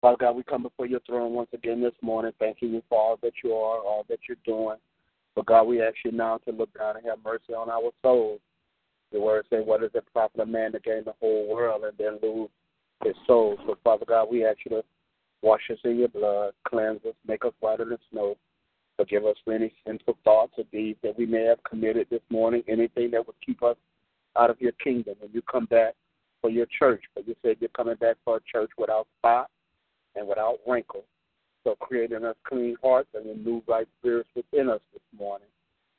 [0.00, 3.18] Father God, we come before your throne once again this morning, thanking you for all
[3.22, 4.76] that you are, all that you're doing.
[5.34, 8.40] But God, we ask you now to look down and have mercy on our souls.
[9.12, 11.96] The word says, What is it profit a man to gain the whole world and
[11.98, 12.50] then lose
[13.04, 13.56] his soul?
[13.66, 14.84] So, Father God, we ask you to
[15.42, 18.36] wash us in your blood, cleanse us, make us whiter than snow.
[18.96, 22.62] Forgive us for any sinful thoughts or deeds that we may have committed this morning,
[22.68, 23.76] anything that would keep us
[24.38, 25.94] out of your kingdom when you come back
[26.40, 27.02] for your church.
[27.14, 29.50] But you said you're coming back for a church without spot
[30.14, 31.04] and without wrinkle.
[31.64, 35.48] So creating us clean hearts and renew right spirits within us this morning.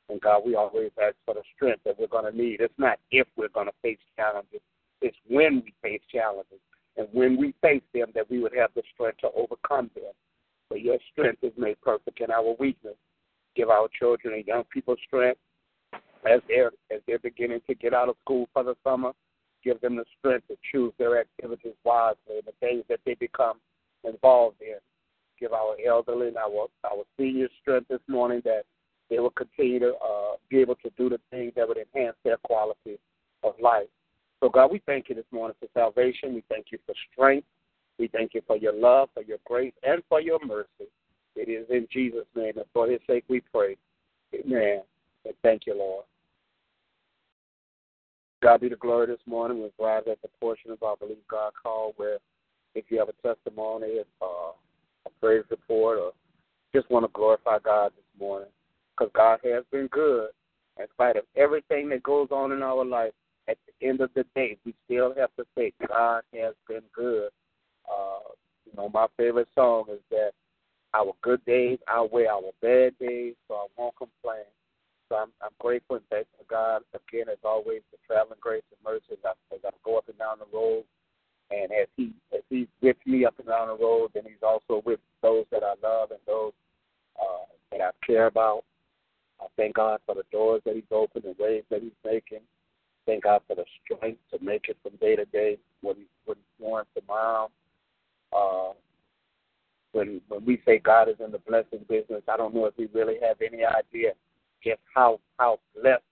[0.08, 2.60] And God, we always ask for the strength that we're going to need.
[2.60, 4.60] It's not if we're going to face challenges,
[5.00, 6.58] it's when we face challenges.
[6.96, 10.12] And when we face them, that we would have the strength to overcome them.
[10.68, 12.96] But your strength is made perfect in our weakness.
[13.54, 15.40] Give our children and young people strength
[16.26, 19.12] as they're as they're beginning to get out of school for the summer.
[19.62, 23.58] Give them the strength to choose their activities wisely and the things that they become
[24.04, 24.78] involved in.
[25.38, 28.62] Give our elderly and our our seniors strength this morning that
[29.10, 32.36] they will continue to uh, be able to do the things that would enhance their
[32.38, 32.98] quality
[33.42, 33.88] of life.
[34.40, 36.34] So, God, we thank you this morning for salvation.
[36.34, 37.46] We thank you for strength.
[37.98, 40.88] We thank you for your love, for your grace, and for your mercy.
[41.36, 43.76] It is in Jesus' name and for his sake we pray.
[44.34, 44.80] Amen.
[45.24, 46.04] And thank you, Lord.
[48.42, 49.62] God be the glory this morning.
[49.62, 52.18] We've arrived at the portion of our Believe God call where
[52.74, 56.12] if you have a testimony, uh, a praise report, or
[56.74, 58.48] just want to glorify God this morning,
[58.96, 60.28] because God has been good.
[60.78, 63.12] In spite of everything that goes on in our life,
[63.48, 67.28] at the end of the day, we still have to say God has been good.
[67.90, 68.30] Uh,
[68.64, 70.30] you know, my favorite song is that
[70.94, 74.44] our good days outweigh our bad days, so I won't complain.
[75.10, 78.78] So I'm, I'm grateful and thankful to God again, as always, for traveling grace and
[78.84, 80.84] mercy as I, as I go up and down the road.
[81.50, 84.82] And as he as he's with me up and down the road, then he's also
[84.86, 86.52] with those that I love and those
[87.20, 88.62] uh, that I care about.
[89.40, 92.40] I thank God for the doors that He's opened and ways that He's making.
[93.06, 96.36] Thank God for the strength to make it from day to day what He's what
[96.36, 97.50] He's doing tomorrow.
[98.32, 98.74] Uh,
[99.90, 102.88] when when we say God is in the blessing business, I don't know if we
[102.94, 104.12] really have any idea
[104.62, 106.02] just how how blessed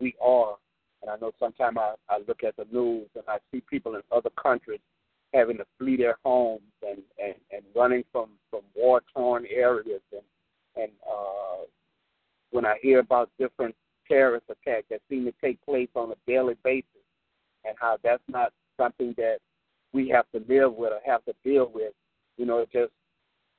[0.00, 0.56] we are.
[1.02, 4.02] And I know sometimes I, I look at the news and I see people in
[4.10, 4.80] other countries
[5.32, 10.22] having to flee their homes and, and, and running from, from war torn areas and
[10.76, 11.64] and uh
[12.50, 13.74] when I hear about different
[14.06, 16.86] terrorist attacks that seem to take place on a daily basis
[17.64, 19.38] and how that's not something that
[19.92, 21.92] we have to live with or have to deal with.
[22.36, 22.92] You know, it just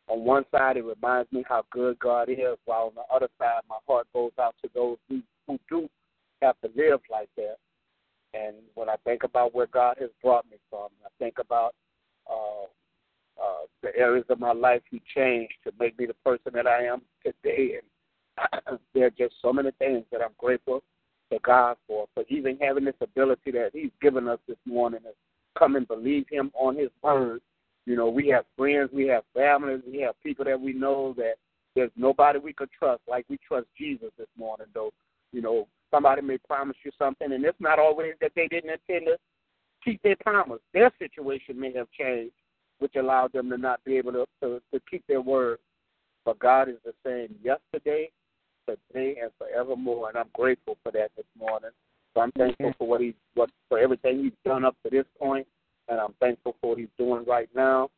[0.09, 3.61] on one side it reminds me how good God is, while on the other side
[3.69, 5.89] my heart goes out to those who, who do
[6.41, 7.57] have to live like that.
[8.33, 11.75] And when I think about where God has brought me from, I think about
[12.29, 12.65] uh,
[13.41, 16.85] uh, the areas of my life He changed to make me the person that I
[16.85, 17.79] am today.
[18.67, 20.83] And there are just so many things that I'm grateful
[21.31, 25.11] to God for, for even having this ability that He's given us this morning to
[25.57, 27.41] come and believe Him on His word
[27.85, 31.35] you know, we have friends, we have families, we have people that we know that
[31.75, 34.91] there's nobody we could trust like we trust Jesus this morning, though.
[35.31, 39.07] You know, somebody may promise you something, and it's not always that they didn't intend
[39.07, 39.17] to
[39.83, 40.59] keep their promise.
[40.73, 42.33] Their situation may have changed,
[42.79, 45.59] which allowed them to not be able to, to, to keep their word.
[46.25, 48.11] But God is the same yesterday,
[48.67, 51.71] today, and forevermore, and I'm grateful for that this morning.
[52.13, 55.47] So I'm thankful for what he what for everything he's done up to this point,
[55.89, 57.89] and I'm thankful for what he's doing right now.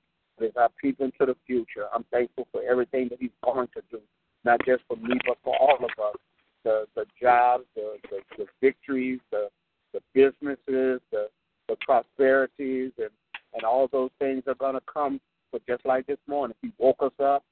[0.41, 3.99] As I peep into the future, I'm thankful for everything that he's going to do,
[4.43, 6.15] not just for me, but for all of us.
[6.63, 9.49] The the jobs, the the, the victories, the
[9.93, 11.27] the businesses, the
[11.67, 13.09] the prosperities, and
[13.53, 15.19] and all those things are going to come.
[15.51, 17.43] But just like this morning, He woke us up,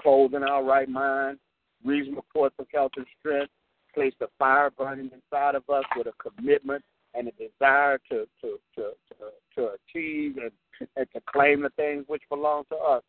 [0.00, 1.38] clothed in our right mind,
[1.84, 3.50] reasonable reports of health and strength,
[3.94, 6.84] placed a fire burning inside of us with a commitment
[7.18, 9.24] and a desire to to to to,
[9.56, 13.02] to achieve and, and to claim the things which belong to us.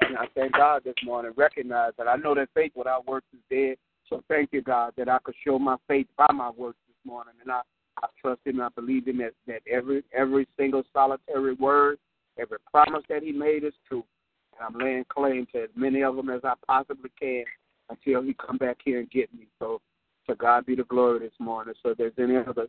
[0.00, 3.40] And I thank God this morning, recognize that I know that faith without works is
[3.50, 3.76] dead.
[4.08, 7.34] So thank you, God, that I could show my faith by my works this morning.
[7.40, 7.60] And I
[8.02, 8.60] I trust him.
[8.60, 11.98] I believe him that, that every every single solitary word,
[12.38, 14.04] every promise that he made is true.
[14.58, 17.44] And I'm laying claim to as many of them as I possibly can
[17.88, 19.46] until he come back here and get me.
[19.58, 19.80] So
[20.28, 21.74] to God be the glory this morning.
[21.82, 22.68] So if there's any others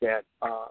[0.00, 0.66] that uh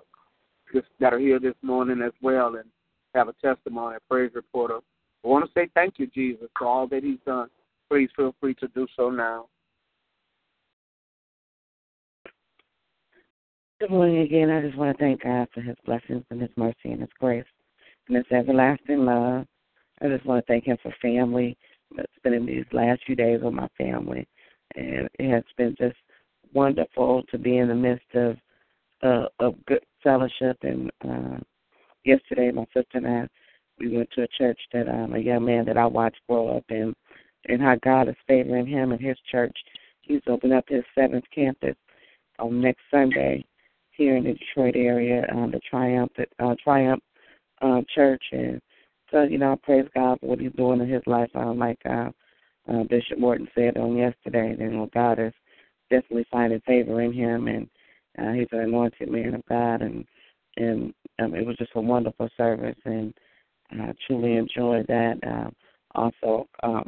[1.00, 2.66] that are here this morning as well and
[3.14, 4.80] have a testimony, a praise reporter.
[5.24, 7.48] I want to say thank you, Jesus, for all that he's done.
[7.90, 9.48] Please feel free to do so now.
[13.80, 14.50] Good morning again.
[14.50, 17.44] I just want to thank God for His blessings and His mercy and His grace
[18.08, 19.46] and His everlasting love.
[20.02, 21.58] I just want to thank Him for family,
[22.16, 24.28] spending these last few days with my family,
[24.76, 25.98] and it has been just
[26.54, 28.38] wonderful to be in the midst of
[29.04, 30.58] uh, of good fellowship.
[30.62, 31.40] And uh,
[32.04, 33.28] yesterday, my sister and I
[33.80, 36.64] we went to a church that um, a young man that I watched grow up
[36.70, 36.94] in,
[37.50, 39.58] and how God is favoring him and his church.
[40.02, 41.76] He's opened up his seventh campus
[42.40, 43.44] on next Sunday
[43.92, 47.04] here in the Detroit area, um, the Triumph uh, Triumph
[47.62, 48.62] uh, Church, and
[49.12, 51.30] so you know, I praise God for what He's doing in His life.
[51.36, 52.10] Um, like uh,
[52.72, 55.34] uh, Bishop Morton said on yesterday, you know, God is
[55.90, 57.68] definitely finding favor in him, and
[58.20, 60.06] uh, he's an anointed man of God, and
[60.58, 63.14] and um, it was just a wonderful service, and
[63.72, 65.18] I truly enjoyed that.
[65.26, 65.50] Uh,
[65.96, 66.88] also, um,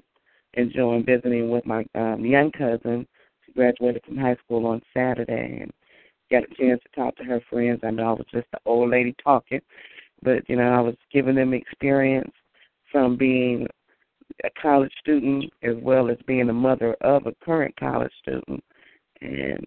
[0.54, 3.08] enjoying visiting with my um, young cousin.
[3.46, 5.72] She graduated from high school on Saturday, and
[6.32, 7.82] got a chance to talk to her friends.
[7.84, 9.62] I know I was just the old lady talking,
[10.22, 12.32] but you know I was giving them experience
[12.92, 13.68] from being
[14.44, 18.64] a college student as well as being a mother of a current college student.
[19.26, 19.66] And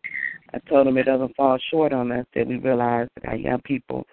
[0.55, 3.61] I told them it doesn't fall short on us that we realize that our young
[3.63, 4.07] people,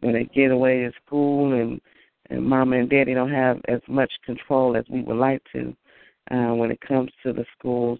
[0.00, 1.80] when they get away to school and
[2.30, 5.76] and mama and daddy don't have as much control as we would like to
[6.30, 7.98] uh, when it comes to the schools.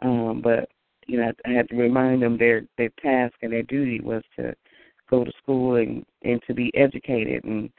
[0.00, 0.68] Um, but
[1.06, 4.54] you know, I had to remind them their their task and their duty was to
[5.08, 7.44] go to school and and to be educated.
[7.44, 7.70] And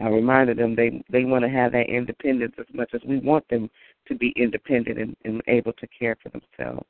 [0.00, 3.46] I reminded them they they want to have that independence as much as we want
[3.48, 3.70] them
[4.08, 6.86] to be independent and, and able to care for themselves.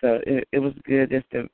[0.00, 1.48] So it, it was good just to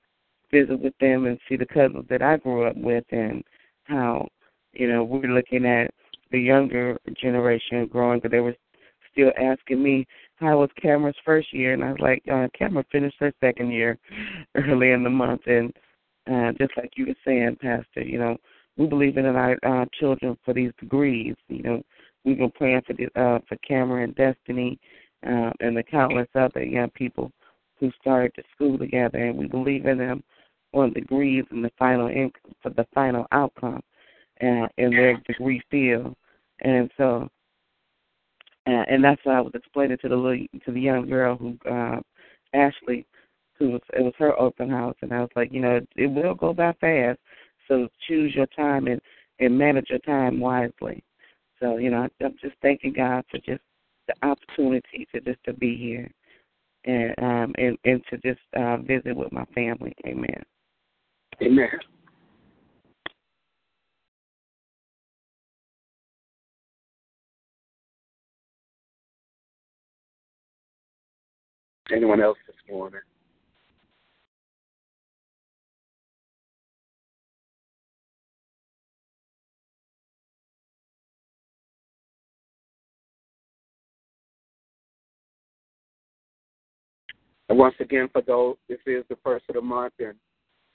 [0.50, 3.42] visit with them and see the cousins that I grew up with and
[3.84, 4.28] how
[4.72, 5.90] you know we're looking at
[6.30, 8.54] the younger generation growing, but they were
[9.12, 13.16] still asking me how was Cameron's first year, and I was like, uh, Cameron finished
[13.20, 13.98] her second year
[14.54, 15.72] early in the month, and
[16.30, 18.36] uh, just like you were saying, Pastor, you know,
[18.76, 21.34] we believe in our uh, children for these degrees.
[21.48, 21.82] You know,
[22.24, 24.78] we've been praying for the, uh, for Cameron, Destiny,
[25.26, 27.32] uh, and the countless other young people
[27.78, 30.22] who started the school together, and we believe in them
[30.72, 33.82] on degrees and the final in- for the final outcome
[34.42, 36.14] uh, in their degree field.
[36.60, 37.28] And so
[38.66, 41.56] uh, and that's what I was explaining to the little, to the young girl who
[41.70, 42.00] uh,
[42.52, 43.06] Ashley,
[43.58, 46.08] who was it was her open house, and I was like, you know, it, it
[46.08, 47.20] will go by fast,
[47.68, 49.00] so choose your time and
[49.38, 51.04] and manage your time wisely.
[51.60, 53.62] So you know, I'm just thanking God for just
[54.08, 56.10] the opportunity to just to be here
[56.86, 59.92] and um and and to just uh visit with my family.
[60.06, 60.42] Amen.
[61.42, 61.68] Amen.
[71.92, 73.00] Anyone else this morning?
[87.48, 90.14] And once again, for those, this is the first of the month, and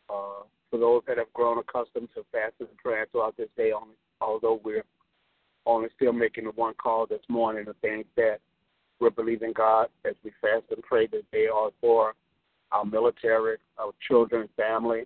[0.10, 3.96] uh, for those that have grown accustomed to fasting and prayer throughout this day, only,
[4.22, 4.86] although we're
[5.66, 8.38] only still making the one call this morning, the things that
[9.00, 12.14] we're believing God as we fast and pray this day are for
[12.72, 15.04] our military, our children, family,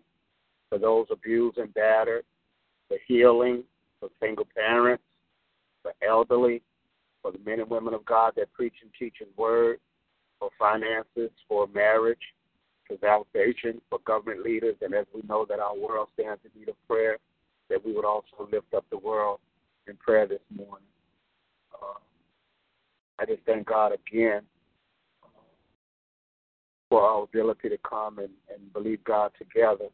[0.70, 2.24] for those abused and battered,
[2.88, 3.63] for healing,
[3.99, 5.03] for single parents,
[5.82, 6.61] for elderly,
[7.22, 9.80] for the men and women of God that preach and teach His word,
[10.45, 12.19] for finances, for marriage,
[12.87, 16.69] for salvation, for government leaders, and as we know that our world stands in need
[16.69, 17.17] of prayer,
[17.69, 19.39] that we would also lift up the world
[19.87, 20.85] in prayer this morning.
[21.73, 21.97] Uh,
[23.19, 24.41] I just thank God again
[26.89, 29.87] for our ability to come and, and believe God together.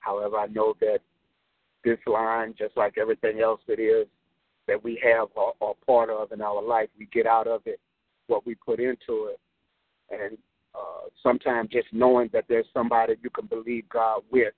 [0.00, 0.98] However, I know that
[1.84, 4.08] this line, just like everything else it is
[4.66, 7.78] that we have or, or part of in our life, we get out of it
[8.26, 9.40] what we put into it.
[10.10, 10.38] And
[10.74, 14.54] uh, sometimes just knowing that there's somebody you can believe God with.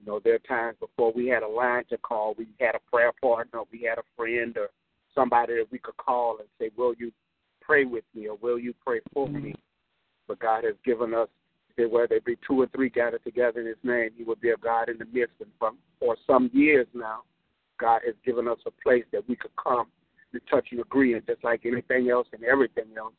[0.00, 2.90] You know, there are times before we had a line to call, we had a
[2.90, 4.68] prayer partner, we had a friend or
[5.14, 7.12] somebody that we could call and say, Will you
[7.60, 9.44] pray with me or will you pray for mm-hmm.
[9.44, 9.54] me?
[10.26, 11.28] But God has given us
[11.76, 14.50] that where there be two or three gathered together in His name, He will be
[14.50, 15.34] a God in the midst.
[15.40, 17.22] And from for some years now,
[17.78, 19.86] God has given us a place that we could come
[20.32, 21.14] and touch and agree.
[21.14, 23.14] And just like anything else and everything else,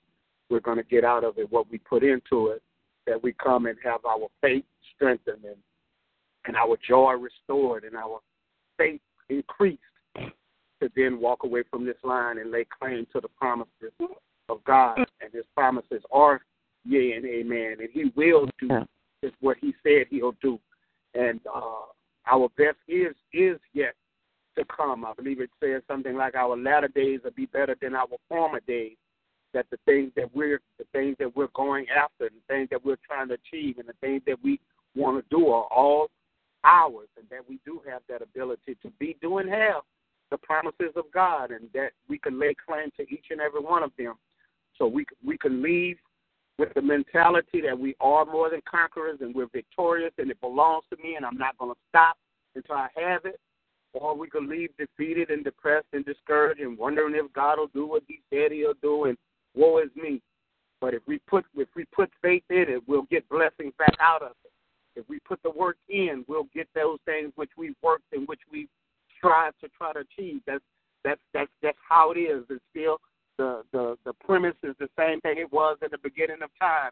[0.53, 2.61] we're going to get out of it what we put into it.
[3.07, 4.63] That we come and have our faith
[4.95, 5.57] strengthened and
[6.45, 8.19] and our joy restored and our
[8.77, 9.81] faith increased
[10.15, 13.91] to then walk away from this line and lay claim to the promises
[14.49, 14.99] of God.
[15.21, 16.41] And His promises are
[16.85, 17.77] yea and amen.
[17.79, 18.69] And he will do
[19.21, 20.59] is what he said he'll do.
[21.13, 21.85] And uh,
[22.27, 23.95] our best is is yet
[24.57, 25.05] to come.
[25.05, 28.59] I believe it says something like our latter days will be better than our former
[28.67, 28.97] days.
[29.53, 32.83] That the things that we're the things that we're going after, and the things that
[32.83, 34.59] we're trying to achieve, and the things that we
[34.95, 36.09] want to do are all
[36.63, 39.83] ours, and that we do have that ability to be doing have
[40.31, 43.83] the promises of God, and that we can lay claim to each and every one
[43.83, 44.15] of them.
[44.77, 45.97] So we we can leave
[46.57, 50.83] with the mentality that we are more than conquerors and we're victorious and it belongs
[50.89, 52.17] to me and I'm not going to stop
[52.55, 53.39] until I have it.
[53.93, 57.85] Or we could leave defeated and depressed and discouraged and wondering if God will do
[57.87, 59.17] what He said He'll do and
[59.55, 60.21] woe is me.
[60.81, 64.21] But if we put if we put faith in it, we'll get blessings back out
[64.21, 64.51] of it.
[64.99, 68.41] If we put the work in, we'll get those things which we've worked and which
[68.51, 68.69] we've
[69.19, 70.41] tried to try to achieve.
[70.45, 70.63] That's
[71.03, 72.43] that's that's that's how it is.
[72.49, 72.97] It's still
[73.37, 76.91] the, the, the premise is the same thing it was in the beginning of time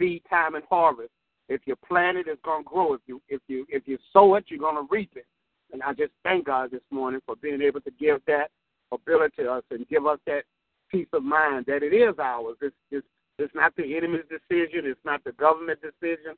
[0.00, 1.10] seed time and harvest.
[1.48, 2.94] If you plant it, it's to grow.
[2.94, 5.26] If you if you if you sow it, you're to reap it.
[5.72, 8.50] And I just thank God this morning for being able to give that
[8.92, 10.44] ability to us and give us that
[10.90, 12.56] peace of mind that it is ours.
[12.60, 13.06] It's it's,
[13.38, 14.84] it's not the enemy's decision.
[14.84, 16.34] It's not the government decision.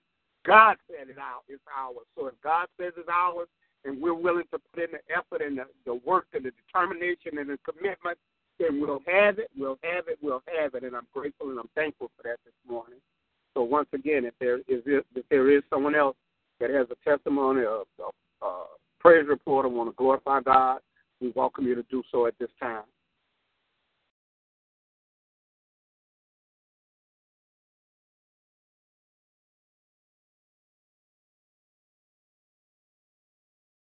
[0.46, 1.42] God said it out.
[1.48, 2.07] It's ours.
[2.16, 3.48] So if God says it's ours,
[3.84, 7.38] and we're willing to put in the effort and the, the work and the determination
[7.38, 8.18] and the commitment
[8.61, 11.70] and we'll have it, we'll have it, we'll have it, and I'm grateful and I'm
[11.74, 12.98] thankful for that this morning.
[13.55, 16.16] So once again, if there is if there is someone else
[16.61, 18.64] that has a testimony of a uh,
[19.00, 20.78] praise report or want to glorify God,
[21.20, 22.84] we welcome you to do so at this time.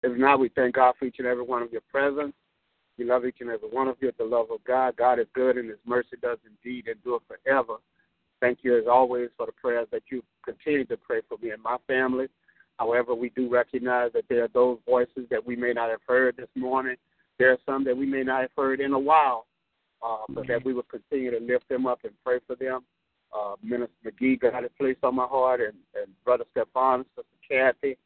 [0.04, 2.34] If not, we thank God for each and every one of your presence.
[2.98, 4.96] We love each and every one of you with the love of God.
[4.98, 7.78] God is good and His mercy does indeed endure forever.
[8.40, 11.62] Thank you as always for the prayers that you continue to pray for me and
[11.62, 12.28] my family.
[12.80, 16.38] However, we do recognize that there are those voices that we may not have heard
[16.38, 16.96] this morning.
[17.38, 19.46] There are some that we may not have heard in a while,
[20.04, 22.84] uh, but that we will continue to lift them up and pray for them.
[23.32, 27.98] Uh, Minister McGee got it placed on my heart, and, and Brother Stefan, Sister Kathy.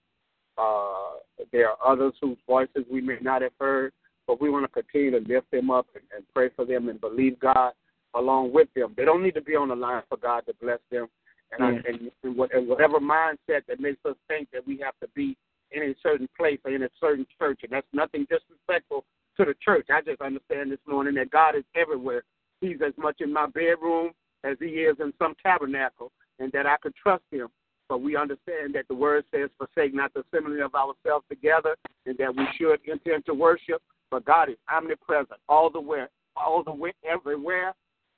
[0.57, 1.19] Uh,
[1.51, 3.91] there are others whose voices we may not have heard
[4.27, 6.99] but we want to continue to lift them up and, and pray for them and
[6.99, 7.73] believe God
[8.13, 8.93] along with them.
[8.95, 11.07] They don't need to be on the line for God to bless them.
[11.51, 11.65] And, yeah.
[11.65, 15.07] I, and, and, what, and whatever mindset that makes us think that we have to
[15.13, 15.37] be
[15.71, 19.03] in a certain place or in a certain church, and that's nothing disrespectful
[19.37, 19.87] to the church.
[19.91, 22.23] I just understand this morning that God is everywhere.
[22.61, 24.11] He's as much in my bedroom
[24.43, 27.49] as he is in some tabernacle, and that I could trust him.
[27.87, 31.75] But we understand that the word says, forsake not the assembly of ourselves together,
[32.05, 33.81] and that we should enter into worship
[34.11, 36.05] but God is omnipresent all the way,
[36.35, 37.73] all the way, everywhere,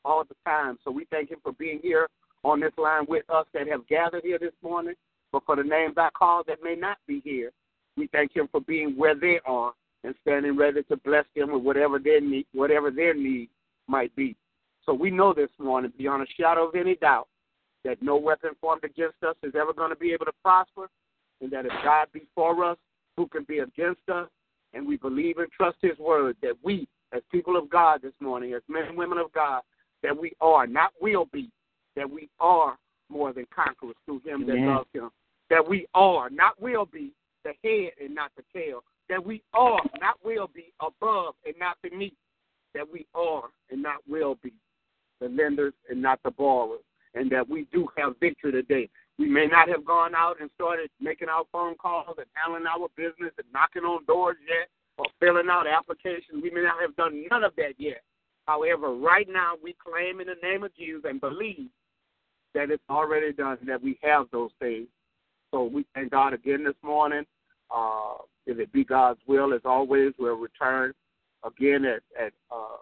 [0.05, 0.77] all the time.
[0.83, 2.07] So we thank Him for being here
[2.43, 4.93] on this line with us that have gathered here this morning.
[5.31, 7.51] But for the names I call that may not be here,
[7.95, 11.63] we thank Him for being where they are and standing ready to bless them with
[11.63, 13.49] whatever their need, whatever their need
[13.87, 14.35] might be.
[14.85, 17.27] So we know this morning, beyond a shadow of any doubt,
[17.87, 20.89] that no weapon formed against us is ever going to be able to prosper,
[21.41, 22.77] and that if God be for us,
[23.15, 24.27] who can be against us?
[24.73, 28.53] and we believe and trust His word that we, as people of God this morning,
[28.53, 29.61] as men and women of God,
[30.03, 31.49] that we are, not will be,
[31.95, 32.77] that we are
[33.09, 35.09] more than conquerors through Him that loves Him.
[35.49, 37.11] That we are, not will be,
[37.43, 38.83] the head and not the tail.
[39.09, 42.13] That we are, not will be, above and not beneath.
[42.73, 44.53] that we are and not will be
[45.19, 46.81] the lenders and not the borrowers,
[47.17, 48.89] and that we do have victory today.
[49.17, 52.87] We may not have gone out and started making our phone calls and handling our
[52.95, 56.43] business and knocking on doors yet or filling out applications.
[56.43, 58.01] We may not have done none of that yet.
[58.45, 61.69] However, right now we claim in the name of Jesus and believe
[62.53, 64.87] that it's already done, that we have those things.
[65.51, 67.23] So we thank God again this morning.
[67.75, 68.15] Uh,
[68.45, 70.93] if it be God's will, as always, we'll return
[71.43, 72.77] again at, at uh,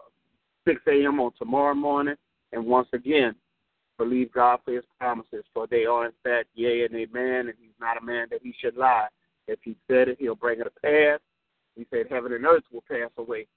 [0.68, 1.20] 6 a.m.
[1.20, 2.16] on tomorrow morning.
[2.52, 3.36] And once again,
[3.98, 7.80] believe God for his promises, for they are in fact yea and amen, and he's
[7.80, 9.08] not a man that he should lie.
[9.48, 11.20] If he said it, he'll bring it to pass.
[11.76, 13.48] He said heaven and earth will pass away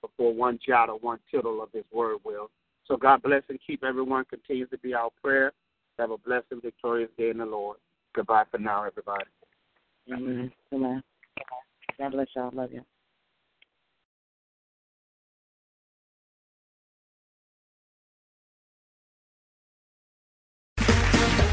[0.00, 2.50] before one jot or one tittle of his word will.
[2.86, 4.24] So God bless and keep everyone.
[4.26, 5.52] Continues to be our prayer.
[5.98, 7.78] Have a blessed and victorious day in the Lord.
[8.14, 9.24] Goodbye for now, everybody.
[10.12, 10.52] Amen.
[10.72, 11.02] Amen.
[11.98, 12.50] God bless y'all.
[12.54, 12.82] Love you.